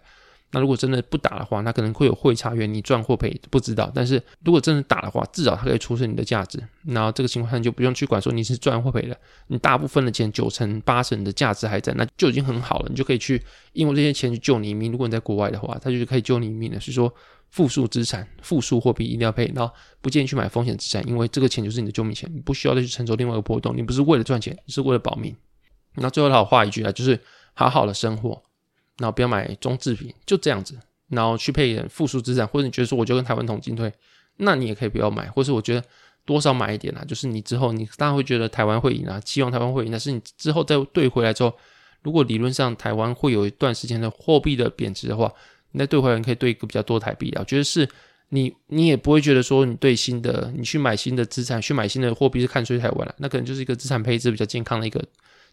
[0.52, 3.90] 那如果真的不打的话，那可能会有汇差源，你赚或赔不知道。
[3.94, 6.62] 但是如果真的打的话，至少它可以储存你的价值。
[6.84, 9.16] 然后这个情况下你就不用去管说你是赚或赔了，
[9.48, 12.86] 你大部分的钱九成八成的价值还在，那就已经很好了。
[12.88, 13.42] 你就可以去
[13.74, 14.90] 用这些钱去救你一命。
[14.90, 16.80] 如果你在国外的话，它就是可以救你一命的。
[16.80, 17.12] 所以说。
[17.56, 23.74] 负数资产、负数货币一定要配，然后不建议去买风险资产，因为这个钱就是你的救命钱，你不需要再去承受另外一个波动。
[23.74, 25.34] 你不是为了赚钱，你是为了保命。
[25.94, 27.18] 那最后他话一句啊，就是
[27.54, 28.42] 好好的生活，
[28.98, 30.78] 然后不要买中制品，就这样子。
[31.08, 33.90] 然后去配一点负数资产，或者你觉得说我就跟台湾同进退，
[34.36, 35.82] 那你也可以不要买，或是我觉得
[36.26, 41.54] 多少买一点啊，就是你之后你当然会觉得台湾会赢啊，期望台湾会赢，但是你之后再兑回来之后，
[42.02, 45.32] 如果理论上台湾会有一段时间的货币的贬值的话。
[45.72, 47.88] 那兑回来可以兑一个比较多台币啊，我觉得是
[48.30, 55.04] 你你也不会觉得说你对新的你去买新的资产去买新的货币是看衰台湾了，那可能就是一个资产配置比较健康的一个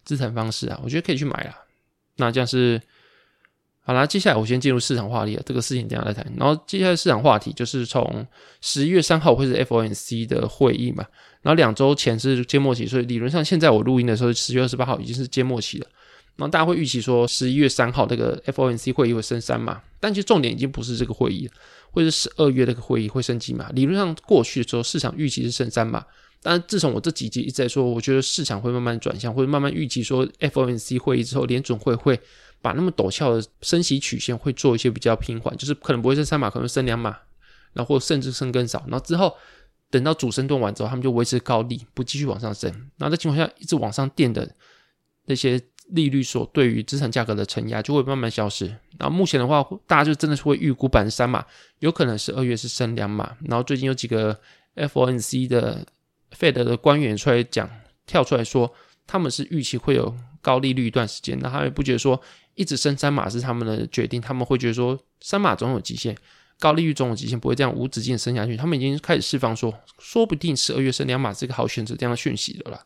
[0.04, 1.54] 资产方式啊，我觉得可以去买啦。
[2.16, 2.80] 那这样是
[3.86, 6.32] 好啦，接下来我先进入市场话题了，这个事情等下再谈。
[6.38, 8.26] 然后接下来市场话题就是从
[8.62, 11.04] 十一月三号会是 FOMC 的会议嘛，
[11.42, 15.86] 然后两周前是揭幕期，所以理论上现在我录音的时候十月二十八号已经是揭幕期了。
[16.36, 21.52] 然后大家会预期说十一月三号那个 FOMC 会议会升三嘛，但其实重点已经不是这个会议了。
[21.90, 23.70] 或者十二月那个会议会升级码？
[23.70, 26.04] 理论上过去的时候市场预期是升三码，
[26.42, 32.20] 但自从我这几集一直在说，我觉得市场会慢慢转向，或者慢慢预期说 FOMC 会议之后联准会会
[32.60, 37.16] 把那么陡峭的升息曲线会做一些比较平缓，就是可能不会升三码，可能升两码，
[37.72, 39.32] 然后甚至升更少，然后之后
[39.88, 42.68] 等到主升段完之后，他们就维持高利，不继续往上升。
[42.98, 44.52] 然后在情况下一直往上垫的
[45.26, 45.62] 那些。
[45.90, 48.66] 利率所对于资产价格的承压就会慢慢消失。
[48.98, 51.44] 然后目前的话，大家就真的是会预估百分之三码，
[51.80, 53.36] 有可能是二月是升两码。
[53.42, 54.38] 然后最近有几个
[54.76, 55.86] FOMC 的
[56.36, 57.68] Fed 的官员出来讲，
[58.06, 58.72] 跳出来说
[59.06, 61.38] 他们是预期会有高利率一段时间。
[61.40, 62.20] 那他们不觉得说
[62.54, 66.16] 一直升三码是他们的决定，他们会觉得说三码总有极限，
[66.58, 68.56] 高利率总有极限，不会这样无止境升下去。
[68.56, 72.80] 他们已经开始释放说，说不定十二月升两码是一个好选择这样的讯息的了。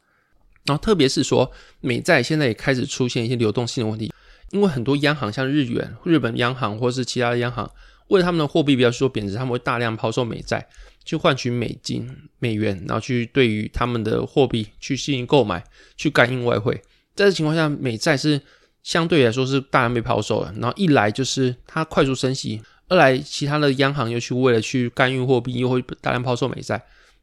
[0.69, 1.51] 然后，特别是说，
[1.81, 4.13] 美债现在也开始出现一些流动性的问题，
[4.51, 7.69] 因为很多央行，像日元、日本央行或是其他的央行，
[8.09, 10.69] 为了他们的货币不要说贬值，他们会大量抛售美债，
[11.07, 12.07] 去换取美金、
[12.39, 15.65] 美元，然后去对于他们的货币去进行购买，
[15.97, 16.75] 去干预外汇。
[17.17, 18.39] 在这情况下，美债是
[18.83, 20.53] 相对来说是大量被抛售了。
[20.59, 26.77] 然后一来就是它快速升息，二来其他的央行又去为了去干预货币，又会大量抛售美债，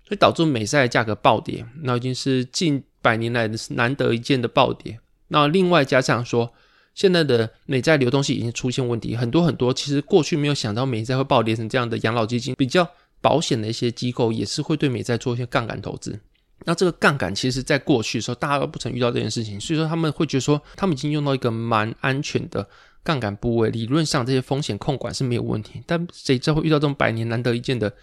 [0.08, 1.64] 所以导致美债的价格暴跌。
[1.84, 2.84] 那已经是近。
[3.06, 5.00] 百年来的是难得一见的暴跌。
[5.28, 6.52] 那另外加上说，
[6.96, 12.90] 现在的美债流动性已经出现问题，很多很多其实过去没有想到美债会暴跌成这样的养老基金，比较
[13.22, 16.20] 保险的一些机构也是会对美债做一些杠杆投资。
[16.64, 22.68] 那这个杠杆其实在过去的时候，大家都不曾遇到这件事情，所以说他们会觉得说，他们已经用到一个蛮安全的
[23.04, 25.84] 杠杆部位，理论上这些风险控管是没有问题。
[25.86, 27.94] 但谁知道会遇到这种百年难得一见的？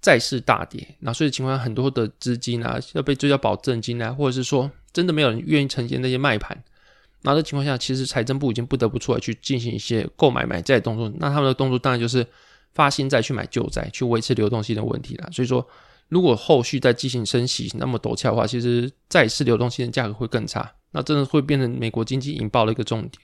[0.00, 6.56] 债市大跌，那所以情况下很多的资金啊要被追缴保证金啊，或者是说真的没有人愿意承接那些卖盘，
[7.22, 12.24] 那这情况下其实财政部已经不得不出来去进行一些购买买债的动作，那他们的动作当然就是
[12.74, 15.28] 发新债去买旧债，去维持流动性的问题了。
[15.32, 15.66] 所以说，
[16.08, 23.20] 如果后续再进行升息那么陡峭的话，其实债市流动性的价格会更差，那真的会变成美国经济引爆的一个重点。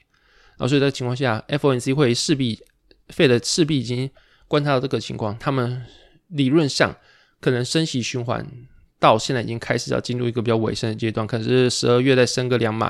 [0.57, 2.61] 然后所以在情况下，FOMC 会势必
[3.07, 4.09] ，Fed 势必已经
[4.49, 5.85] 观察到这个情况，他们。
[6.29, 6.95] 理论上，
[7.39, 8.45] 可能升息循环
[8.99, 12.87] 到现在已经开始要进入一个比较尾声的阶段，可能是十二月再升个两码，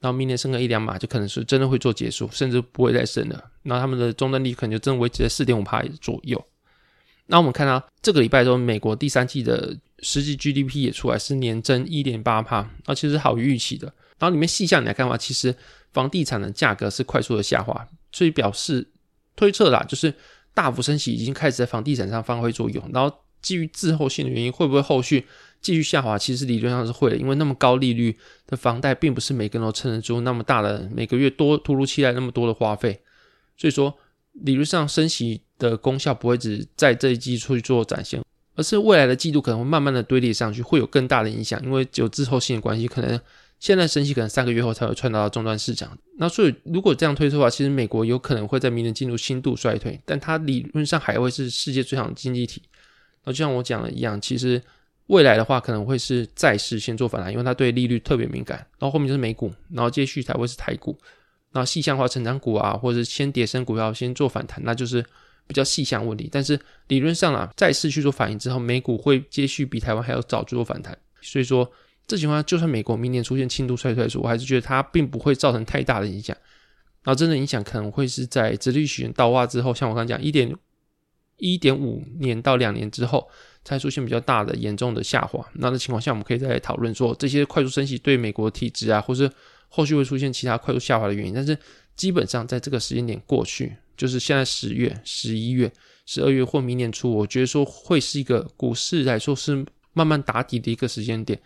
[0.00, 3.50] 然后明年升个一两码，就可能是真的会做结束，甚至不会再升了。
[3.62, 6.42] 那他们的终端利率可能就真的维持在四点五趴左右。
[7.26, 13.86] 那我们看到这个礼拜中，美国第三季的实际 GDP 也出来，是年增一点八趴，那其实好于预期的。
[14.18, 15.54] 然后里面细项来看的话，其实
[15.92, 18.88] 房地产的价格是快速的下滑，所以表示
[19.34, 20.14] 推测啦，就是。
[20.58, 25.24] 大幅升息已经开始在房地产上发挥作用，然后基于滞后性的原因，会不会后续
[25.60, 26.18] 继续下滑？
[26.18, 33.00] 其实理论上是会的，因为那么高利率的房贷，并不是每个人都撑得住那么大的每个月多突如其来那么多的花费，
[33.56, 33.96] 所以说
[34.32, 38.20] 理论上升息的功效不会只在这一季出去做展现，
[38.56, 43.20] 而是未来的季度可能会慢慢的堆叠上去，会有更大的影响，因为有滞后性的关系，可能。
[43.60, 52.62] 现在升息可能三个月后才会传导到终端市场，那所以如果这样推测的话，其实美国有可能会在明年进入轻度衰退，但它理论上还会是世界最强经济体。
[53.24, 54.62] 那就像我讲的一样，其实
[55.08, 60.96] 未来的话可能会是债市先做反弹，因为它对利率特别敏感，然后后面就是美股，然后接续才会是台股。
[61.50, 65.04] 然后细项化成长股啊，或者是先跌升股票先做反弹，那就是
[65.48, 66.28] 比较细项问题。
[66.30, 71.68] 但是理论上啊，债市去做反应之后，美股会接续比台湾还要早做反弹，所以说。
[72.08, 76.36] 这情况下，就算美国明年出现轻度衰退的时候，我还是觉得它并不会造成太大的影响。
[77.04, 80.52] 然后，真的影响可能会是在殖利率倒挂之后，像我刚刚讲，一点
[81.36, 83.28] 一点五年到两年之后，
[83.62, 85.46] 才出现比较大的严重的下滑。
[85.54, 89.30] 那的情况下，我们可以再来讨论说，这些快速升息对美国体质啊，或是
[89.68, 91.32] 后续会出现其他快速下滑的原因。
[91.32, 91.56] 但是，
[91.94, 95.70] 基本上在这个时间点过去，就是现在十月、十一月、
[96.06, 101.38] 十二月或明年初，我觉得说会是一个股市来说是慢慢打底的一个时间点。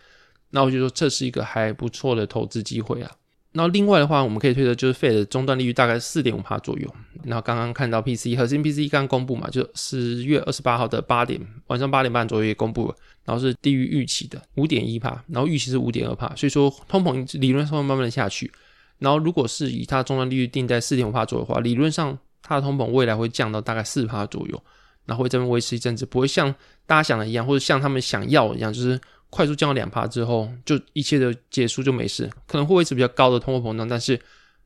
[0.55, 3.09] 那我就说这是一个还不错的投资机会啊。
[3.53, 6.95] 然后另外的话，我们可以推测就是费的终端利率大概四点五帕左右。
[7.23, 18.51] 然后刚刚看到 PCE 核心 P C 刚公布嘛，就十月二十八号的八点晚上八点半左右也公布了，然后是低于预期的五点一帕，然后预期是五点二帕，所以说通膨理论上会慢慢的下去。
[18.99, 24.63] 然后如果是以它终端利率定在四点五帕左右的话，理论上它的通膨未来会降到大概四帕左右。
[25.05, 26.49] 然后会这边维持一阵子，不会像
[26.85, 28.97] 大家想的一样，或者像他们想要一样，就是
[29.33, 34.19] 快速降到两趴之后，就一切的结束就没事，可能会维持比较高的通货膨胀，但是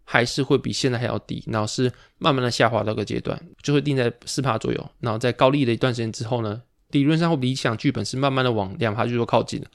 [0.04, 9.68] 还是会比现在还要低，然后是慢慢的下滑到个阶段，就会定在四趴左右，然后在高利的一段时间之后呢，理论上会理想剧本是慢慢的往两趴去做靠近的，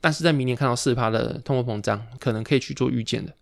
[0.00, 3.32] 但是在明年看到四趴的通货膨胀，可能可以去做预见的。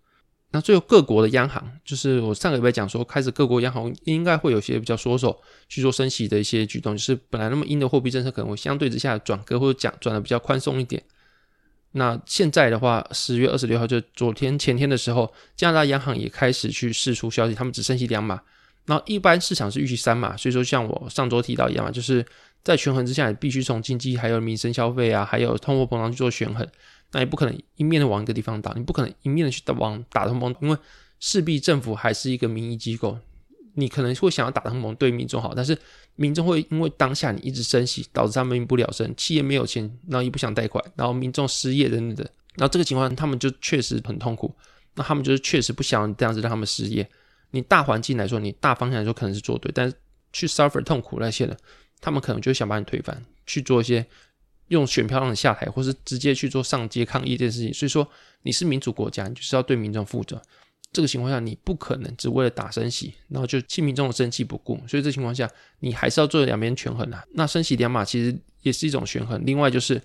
[0.51, 11.03] 那最后各国的央行，就是我上个礼拜讲说，开始各国央行应该会有些比较缩手去做升息的一些举动，就是本来那么鹰的货币政策可能会相对之下转鸽或者讲转的比较宽松一点。
[11.91, 18.41] 那现在的话，十月二十六号就昨天前天的时候，加拿大央行也开始去释出消息，他们只升息两码。
[18.85, 22.25] 那一般市场是预期三码，所以说像我上周提到一样嘛，就是
[22.63, 26.67] 在权衡之下，你必须从经济还有民生消费啊，还有通货膨胀去做权衡。
[27.11, 30.77] 那也不可能一面的往一个地方打，你不可能一面的去打往打通盟，因为
[31.19, 33.17] 势必政府还是一个民意机构，
[33.73, 35.77] 你可能会想要打通盟对民众好，但是
[36.15, 42.23] 民众会因为当下你一直升息，导致他们民不聊生，企业没有钱，然后也不想贷款，然后民众失业等等的，
[42.55, 44.53] 然后这个情况他们就确实很痛苦，
[44.95, 47.09] 那他们就是确实不想这样子让他们失业。
[47.51, 49.95] 你大环境来说，你大方向来说可能是做对，但是
[50.31, 51.57] 去 suffer 痛苦那些的，
[51.99, 54.05] 他们可能就想把你推翻，去做一些。
[54.69, 57.73] 用选票让你下台，或是直接去做上街抗议这件事情。
[57.73, 58.07] 所以说，
[58.41, 60.41] 你是民主国家，你就是要对民众负责。
[60.91, 64.81] 这个情况下，你不可能只为了打升息，然后就弃民众的生气不顾。
[64.87, 65.47] 所以这情况下，
[65.81, 67.23] 你还是要做两边权衡啊。
[67.33, 69.39] 那升息两码其实也是一种权衡。
[69.45, 70.01] 另外就是，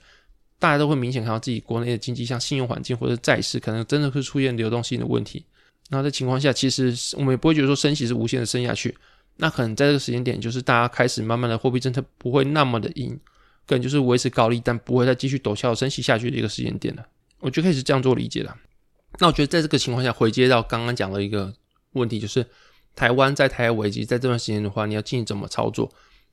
[0.59, 5.45] 大家都会明显看到自己国内的经济，像信用环境或者债市，可能真的会出现流动性的问题。
[5.89, 8.95] 那这情况下，其实我们也不会觉得说升息是无限的升下去。
[9.37, 13.19] 那可能在这个时间点，就是大家开始慢慢的货币政策不会那么的硬。
[13.67, 17.07] 可能就是维持高利，但不会再继续陡峭升息下去的一个时间点了。
[17.41, 18.57] 我就可以是这样做理解了。
[19.19, 21.53] 那我觉得在这个情况下，回接到刚刚讲的一个
[21.93, 22.45] 问题，就是
[22.97, 25.91] 台湾在台海危机在这段时间的话，你要进行怎么操作？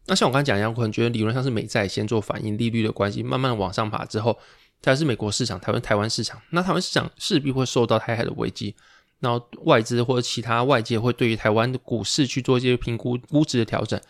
[0.07, 4.37] 那像我刚刚讲一样，我可能觉得理论上是美债先做反应，利率的关系慢慢的往上爬之后，
[4.81, 6.41] 才是美国市场，台湾台湾市场。
[6.49, 8.73] 那台湾市场势必会受到台海的危机，
[9.19, 14.01] 然后外资或者其他外界会对于台湾的股市去做一些评估估值的调整。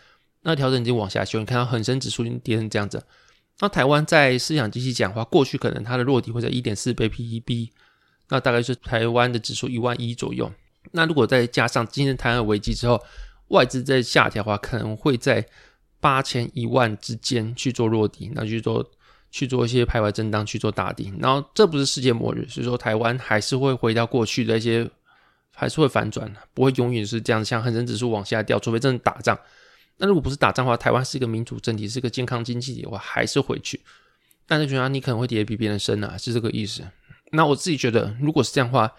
[0.42, 3.02] 那调整已经往下修，你看到恒生指数已经跌成这样子。
[3.60, 7.70] 那台湾在思想机器讲话，过去可能它的落底会在一点四倍 PEB，
[8.28, 10.50] 那大概是台湾的指数一万一左右。
[10.90, 13.00] 那如果再加上今天台海危机之后，
[13.48, 15.46] 外资在下调的话，可能会在
[16.00, 18.90] 八千一万之间去做落底，那去做
[19.30, 21.12] 去做一些徘徊震荡，去做打底。
[21.20, 24.90] 然后这不是世界末日，所以说台湾还是会回到过去的一些，
[25.54, 29.38] 还是会反转，不会永远是这样，像恒生指数往下掉，除非真的打仗。
[30.02, 33.80] 那如果不是打仗的话，台湾是一个民主政体，是一个健康经济体的话，还是回去。
[34.48, 36.82] 但是觉得你可能会跌得比别人深啊，是这个意思。
[37.30, 38.92] 那我自己觉得，如果是这样的话，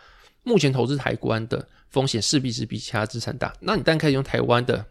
[0.44, 3.54] 目前投资台湾的风险势必是比其他资产大。
[3.60, 4.86] 那你当然可以用台湾的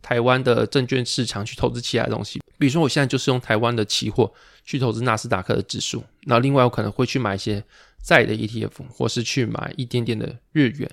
[0.00, 4.32] 台湾的证券市场去投资其他东西，比如说我现在就是用台湾的期货
[4.64, 6.02] 去投资纳斯达克的指数。
[6.22, 7.62] 那另外我可能会去买一些
[8.02, 10.90] 债的 ETF，或是去买一点点的日元。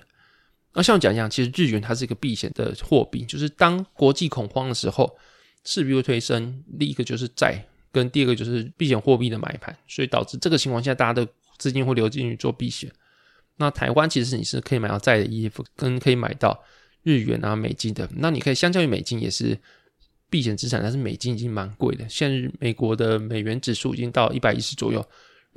[0.76, 5.10] 那像我讲一样，其实日元它是一个避险的货币，就是当国际恐慌的时候，
[5.64, 6.62] 势必会推升。
[6.78, 12.92] 第一个就是债，跟第二个就是避险货币的买盘，所以导致这个情况下，大家的资金会流进去做避险。
[13.56, 16.62] 那台湾其实你是可以买到债的 ETF，跟可以买到
[17.02, 18.06] 日元啊、美金的。
[18.14, 19.58] 那你可以相较于美金也是
[20.28, 25.02] 避险资产，但是美金已经蛮贵的，现在美国的美元指数已经到一百一十左右。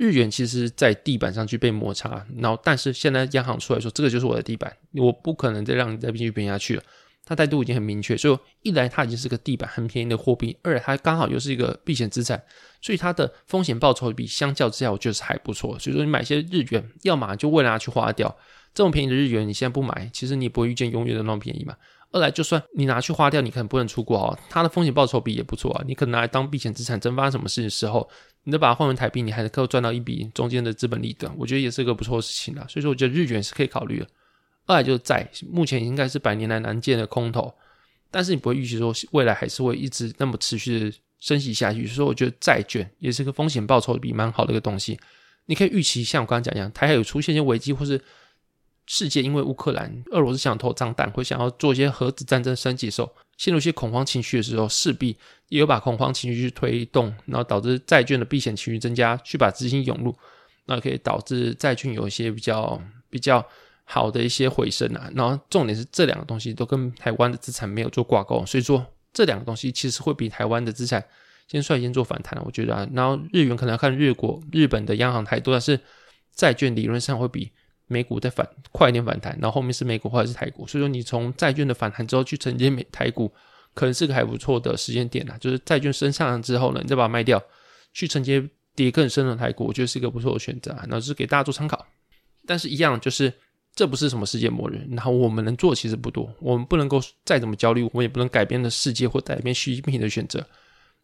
[0.00, 6.82] 日元其实，在地板上去被摩擦，然后但是现在央行出来说，这个就是我的地板，我不可能再让你再继续贬下去了。
[7.22, 12.42] 它态度已经很明确，所以一来它已经是个地板很便宜的货币，二来它刚好又是一个避险资产，
[12.80, 15.78] 所以它的风险报酬比相较之下，我觉得是还不错。
[15.78, 18.34] 所以说你买些日元，要么就为了拿去花掉，
[18.72, 21.76] 这么便宜的日元，你现在不买，其实你不会遇见永远的那么便宜嘛。
[22.12, 25.84] 二来，就算你拿去花掉，你可能不能出国哦，它的风险报酬比也不错啊。
[25.86, 28.08] 你可能拿来当避险资产，真发生什么事的时候，
[28.42, 32.66] 你再把它换成台币，你还能够赚到一笔中间的资本利得，我觉得也是个不错的事情啦。
[32.68, 34.06] 所以说，我觉得日元是可以考虑的。
[34.66, 37.54] 二来就是债，目前应该是百年来难见的空头，
[38.10, 41.86] 但是你不会预期说未来还是会一直那么持续的升息下去。
[41.86, 44.98] 所以说，我觉得债券也是个风险报酬比蛮好的一个东西。
[45.46, 48.00] 你可以预期像我刚刚讲一样，台海有出现一些危机，或是。
[48.92, 55.16] 世界因为乌克兰、俄罗斯想投脏弹，会想要做一些核子战争升级的时候，陷入一些恐慌情绪的时候，势必
[55.48, 60.12] 也有把恐慌情绪去推动，然后导致债券的避险情绪增加，去把资金涌入，
[60.66, 63.46] 那可以导致债券有一些比较比较
[63.84, 65.08] 好的一些回升啊。
[65.14, 71.00] 然后重点是这两个东西都跟台湾的资产没有做挂钩，所以说这两个东西其实会比台湾的资产
[71.46, 72.88] 先率先做反弹，我觉得啊。
[72.92, 75.78] 然后日元可能要看日国、日本的央行态度，但是
[76.34, 77.52] 债券理论上会比。
[77.92, 83.30] 美股再反快一点反弹，然后后面是美股或者是台股，所以说你从债券的反弹之后去承接美台股，
[83.74, 85.36] 可能是个还不错的时间点啦。
[85.40, 87.42] 就是债券升上来之后呢，你再把它卖掉，
[87.92, 90.84] 去承接跌更深的台股，我觉得是一个不错的选择啊。
[90.88, 91.84] 那就是给大家做参考。
[92.46, 93.32] 但是，一样就是
[93.74, 96.32] 这不是什么世界末日，然后我们能做其实不多。
[96.38, 100.44] 我们不能够再怎么焦虑，我们也不能改变的世界或改变习近平的选择。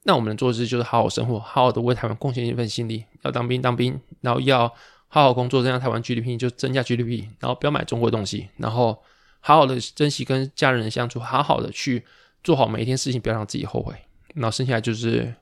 [0.05, 3.05] 那我们能做的事就是好好生活，好好的为台湾贡献一份心力。
[3.22, 4.72] 要当兵当兵，然后要
[5.09, 9.03] 好好工作，增加台湾 GDP 就增加 GDP，然后不要买中国东西，然后
[9.41, 12.05] 好好的珍惜跟家人相处，好好的去
[12.43, 13.95] 做好每一天事情，不要让自己后悔。
[14.35, 15.35] 然后剩下就是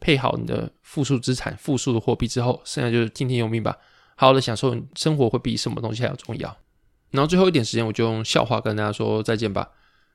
[0.00, 3.76] 配好你的复数资产、复数的货币之后，剩下就是听天由命吧。
[4.16, 6.56] 好好的享受生活会比什么东西还要重要。
[7.10, 9.70] 然后最后一点时间，我就用笑话跟大家说再见吧。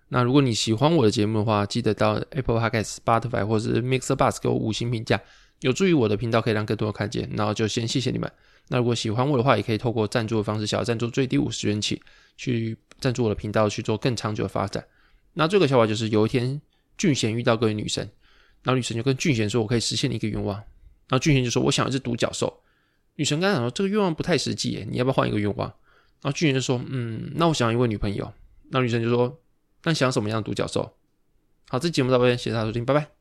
[0.10, 5.20] 那如果你喜欢我的节目的话，记得到 Apple Podcast、Spotify 或者是 MixerBox 给我五星评价，
[5.62, 7.28] 有助于我的频道可以让更多人看见。
[7.36, 8.32] 然后就先谢谢你们。
[8.68, 12.02] 那如果喜欢我的话，也可以透过赞助的方式，小额赞助最低五十元起，
[12.38, 14.86] 去赞助我的频道去做更长久的发展。
[15.34, 16.62] 那这个笑话就是有一天
[16.98, 18.04] 俊贤遇到各位女神，
[18.64, 20.56] 然后女神就跟俊贤说：“我可以实现你一个愿望。”
[21.10, 22.62] 然后俊贤就说：“我想要一只独角兽。”
[23.16, 25.68] 女神刚才说：“这个愿望不太实际耶，你要不要换一个愿望？”
[26.22, 28.32] 然后俊贤就说：“嗯，那我想要一位女朋友。”
[28.72, 29.38] 那女神就说。
[29.84, 30.94] 那想要什么样的独角兽？
[31.68, 33.21] 好，这节目到这边，谢谢大家收听，拜拜。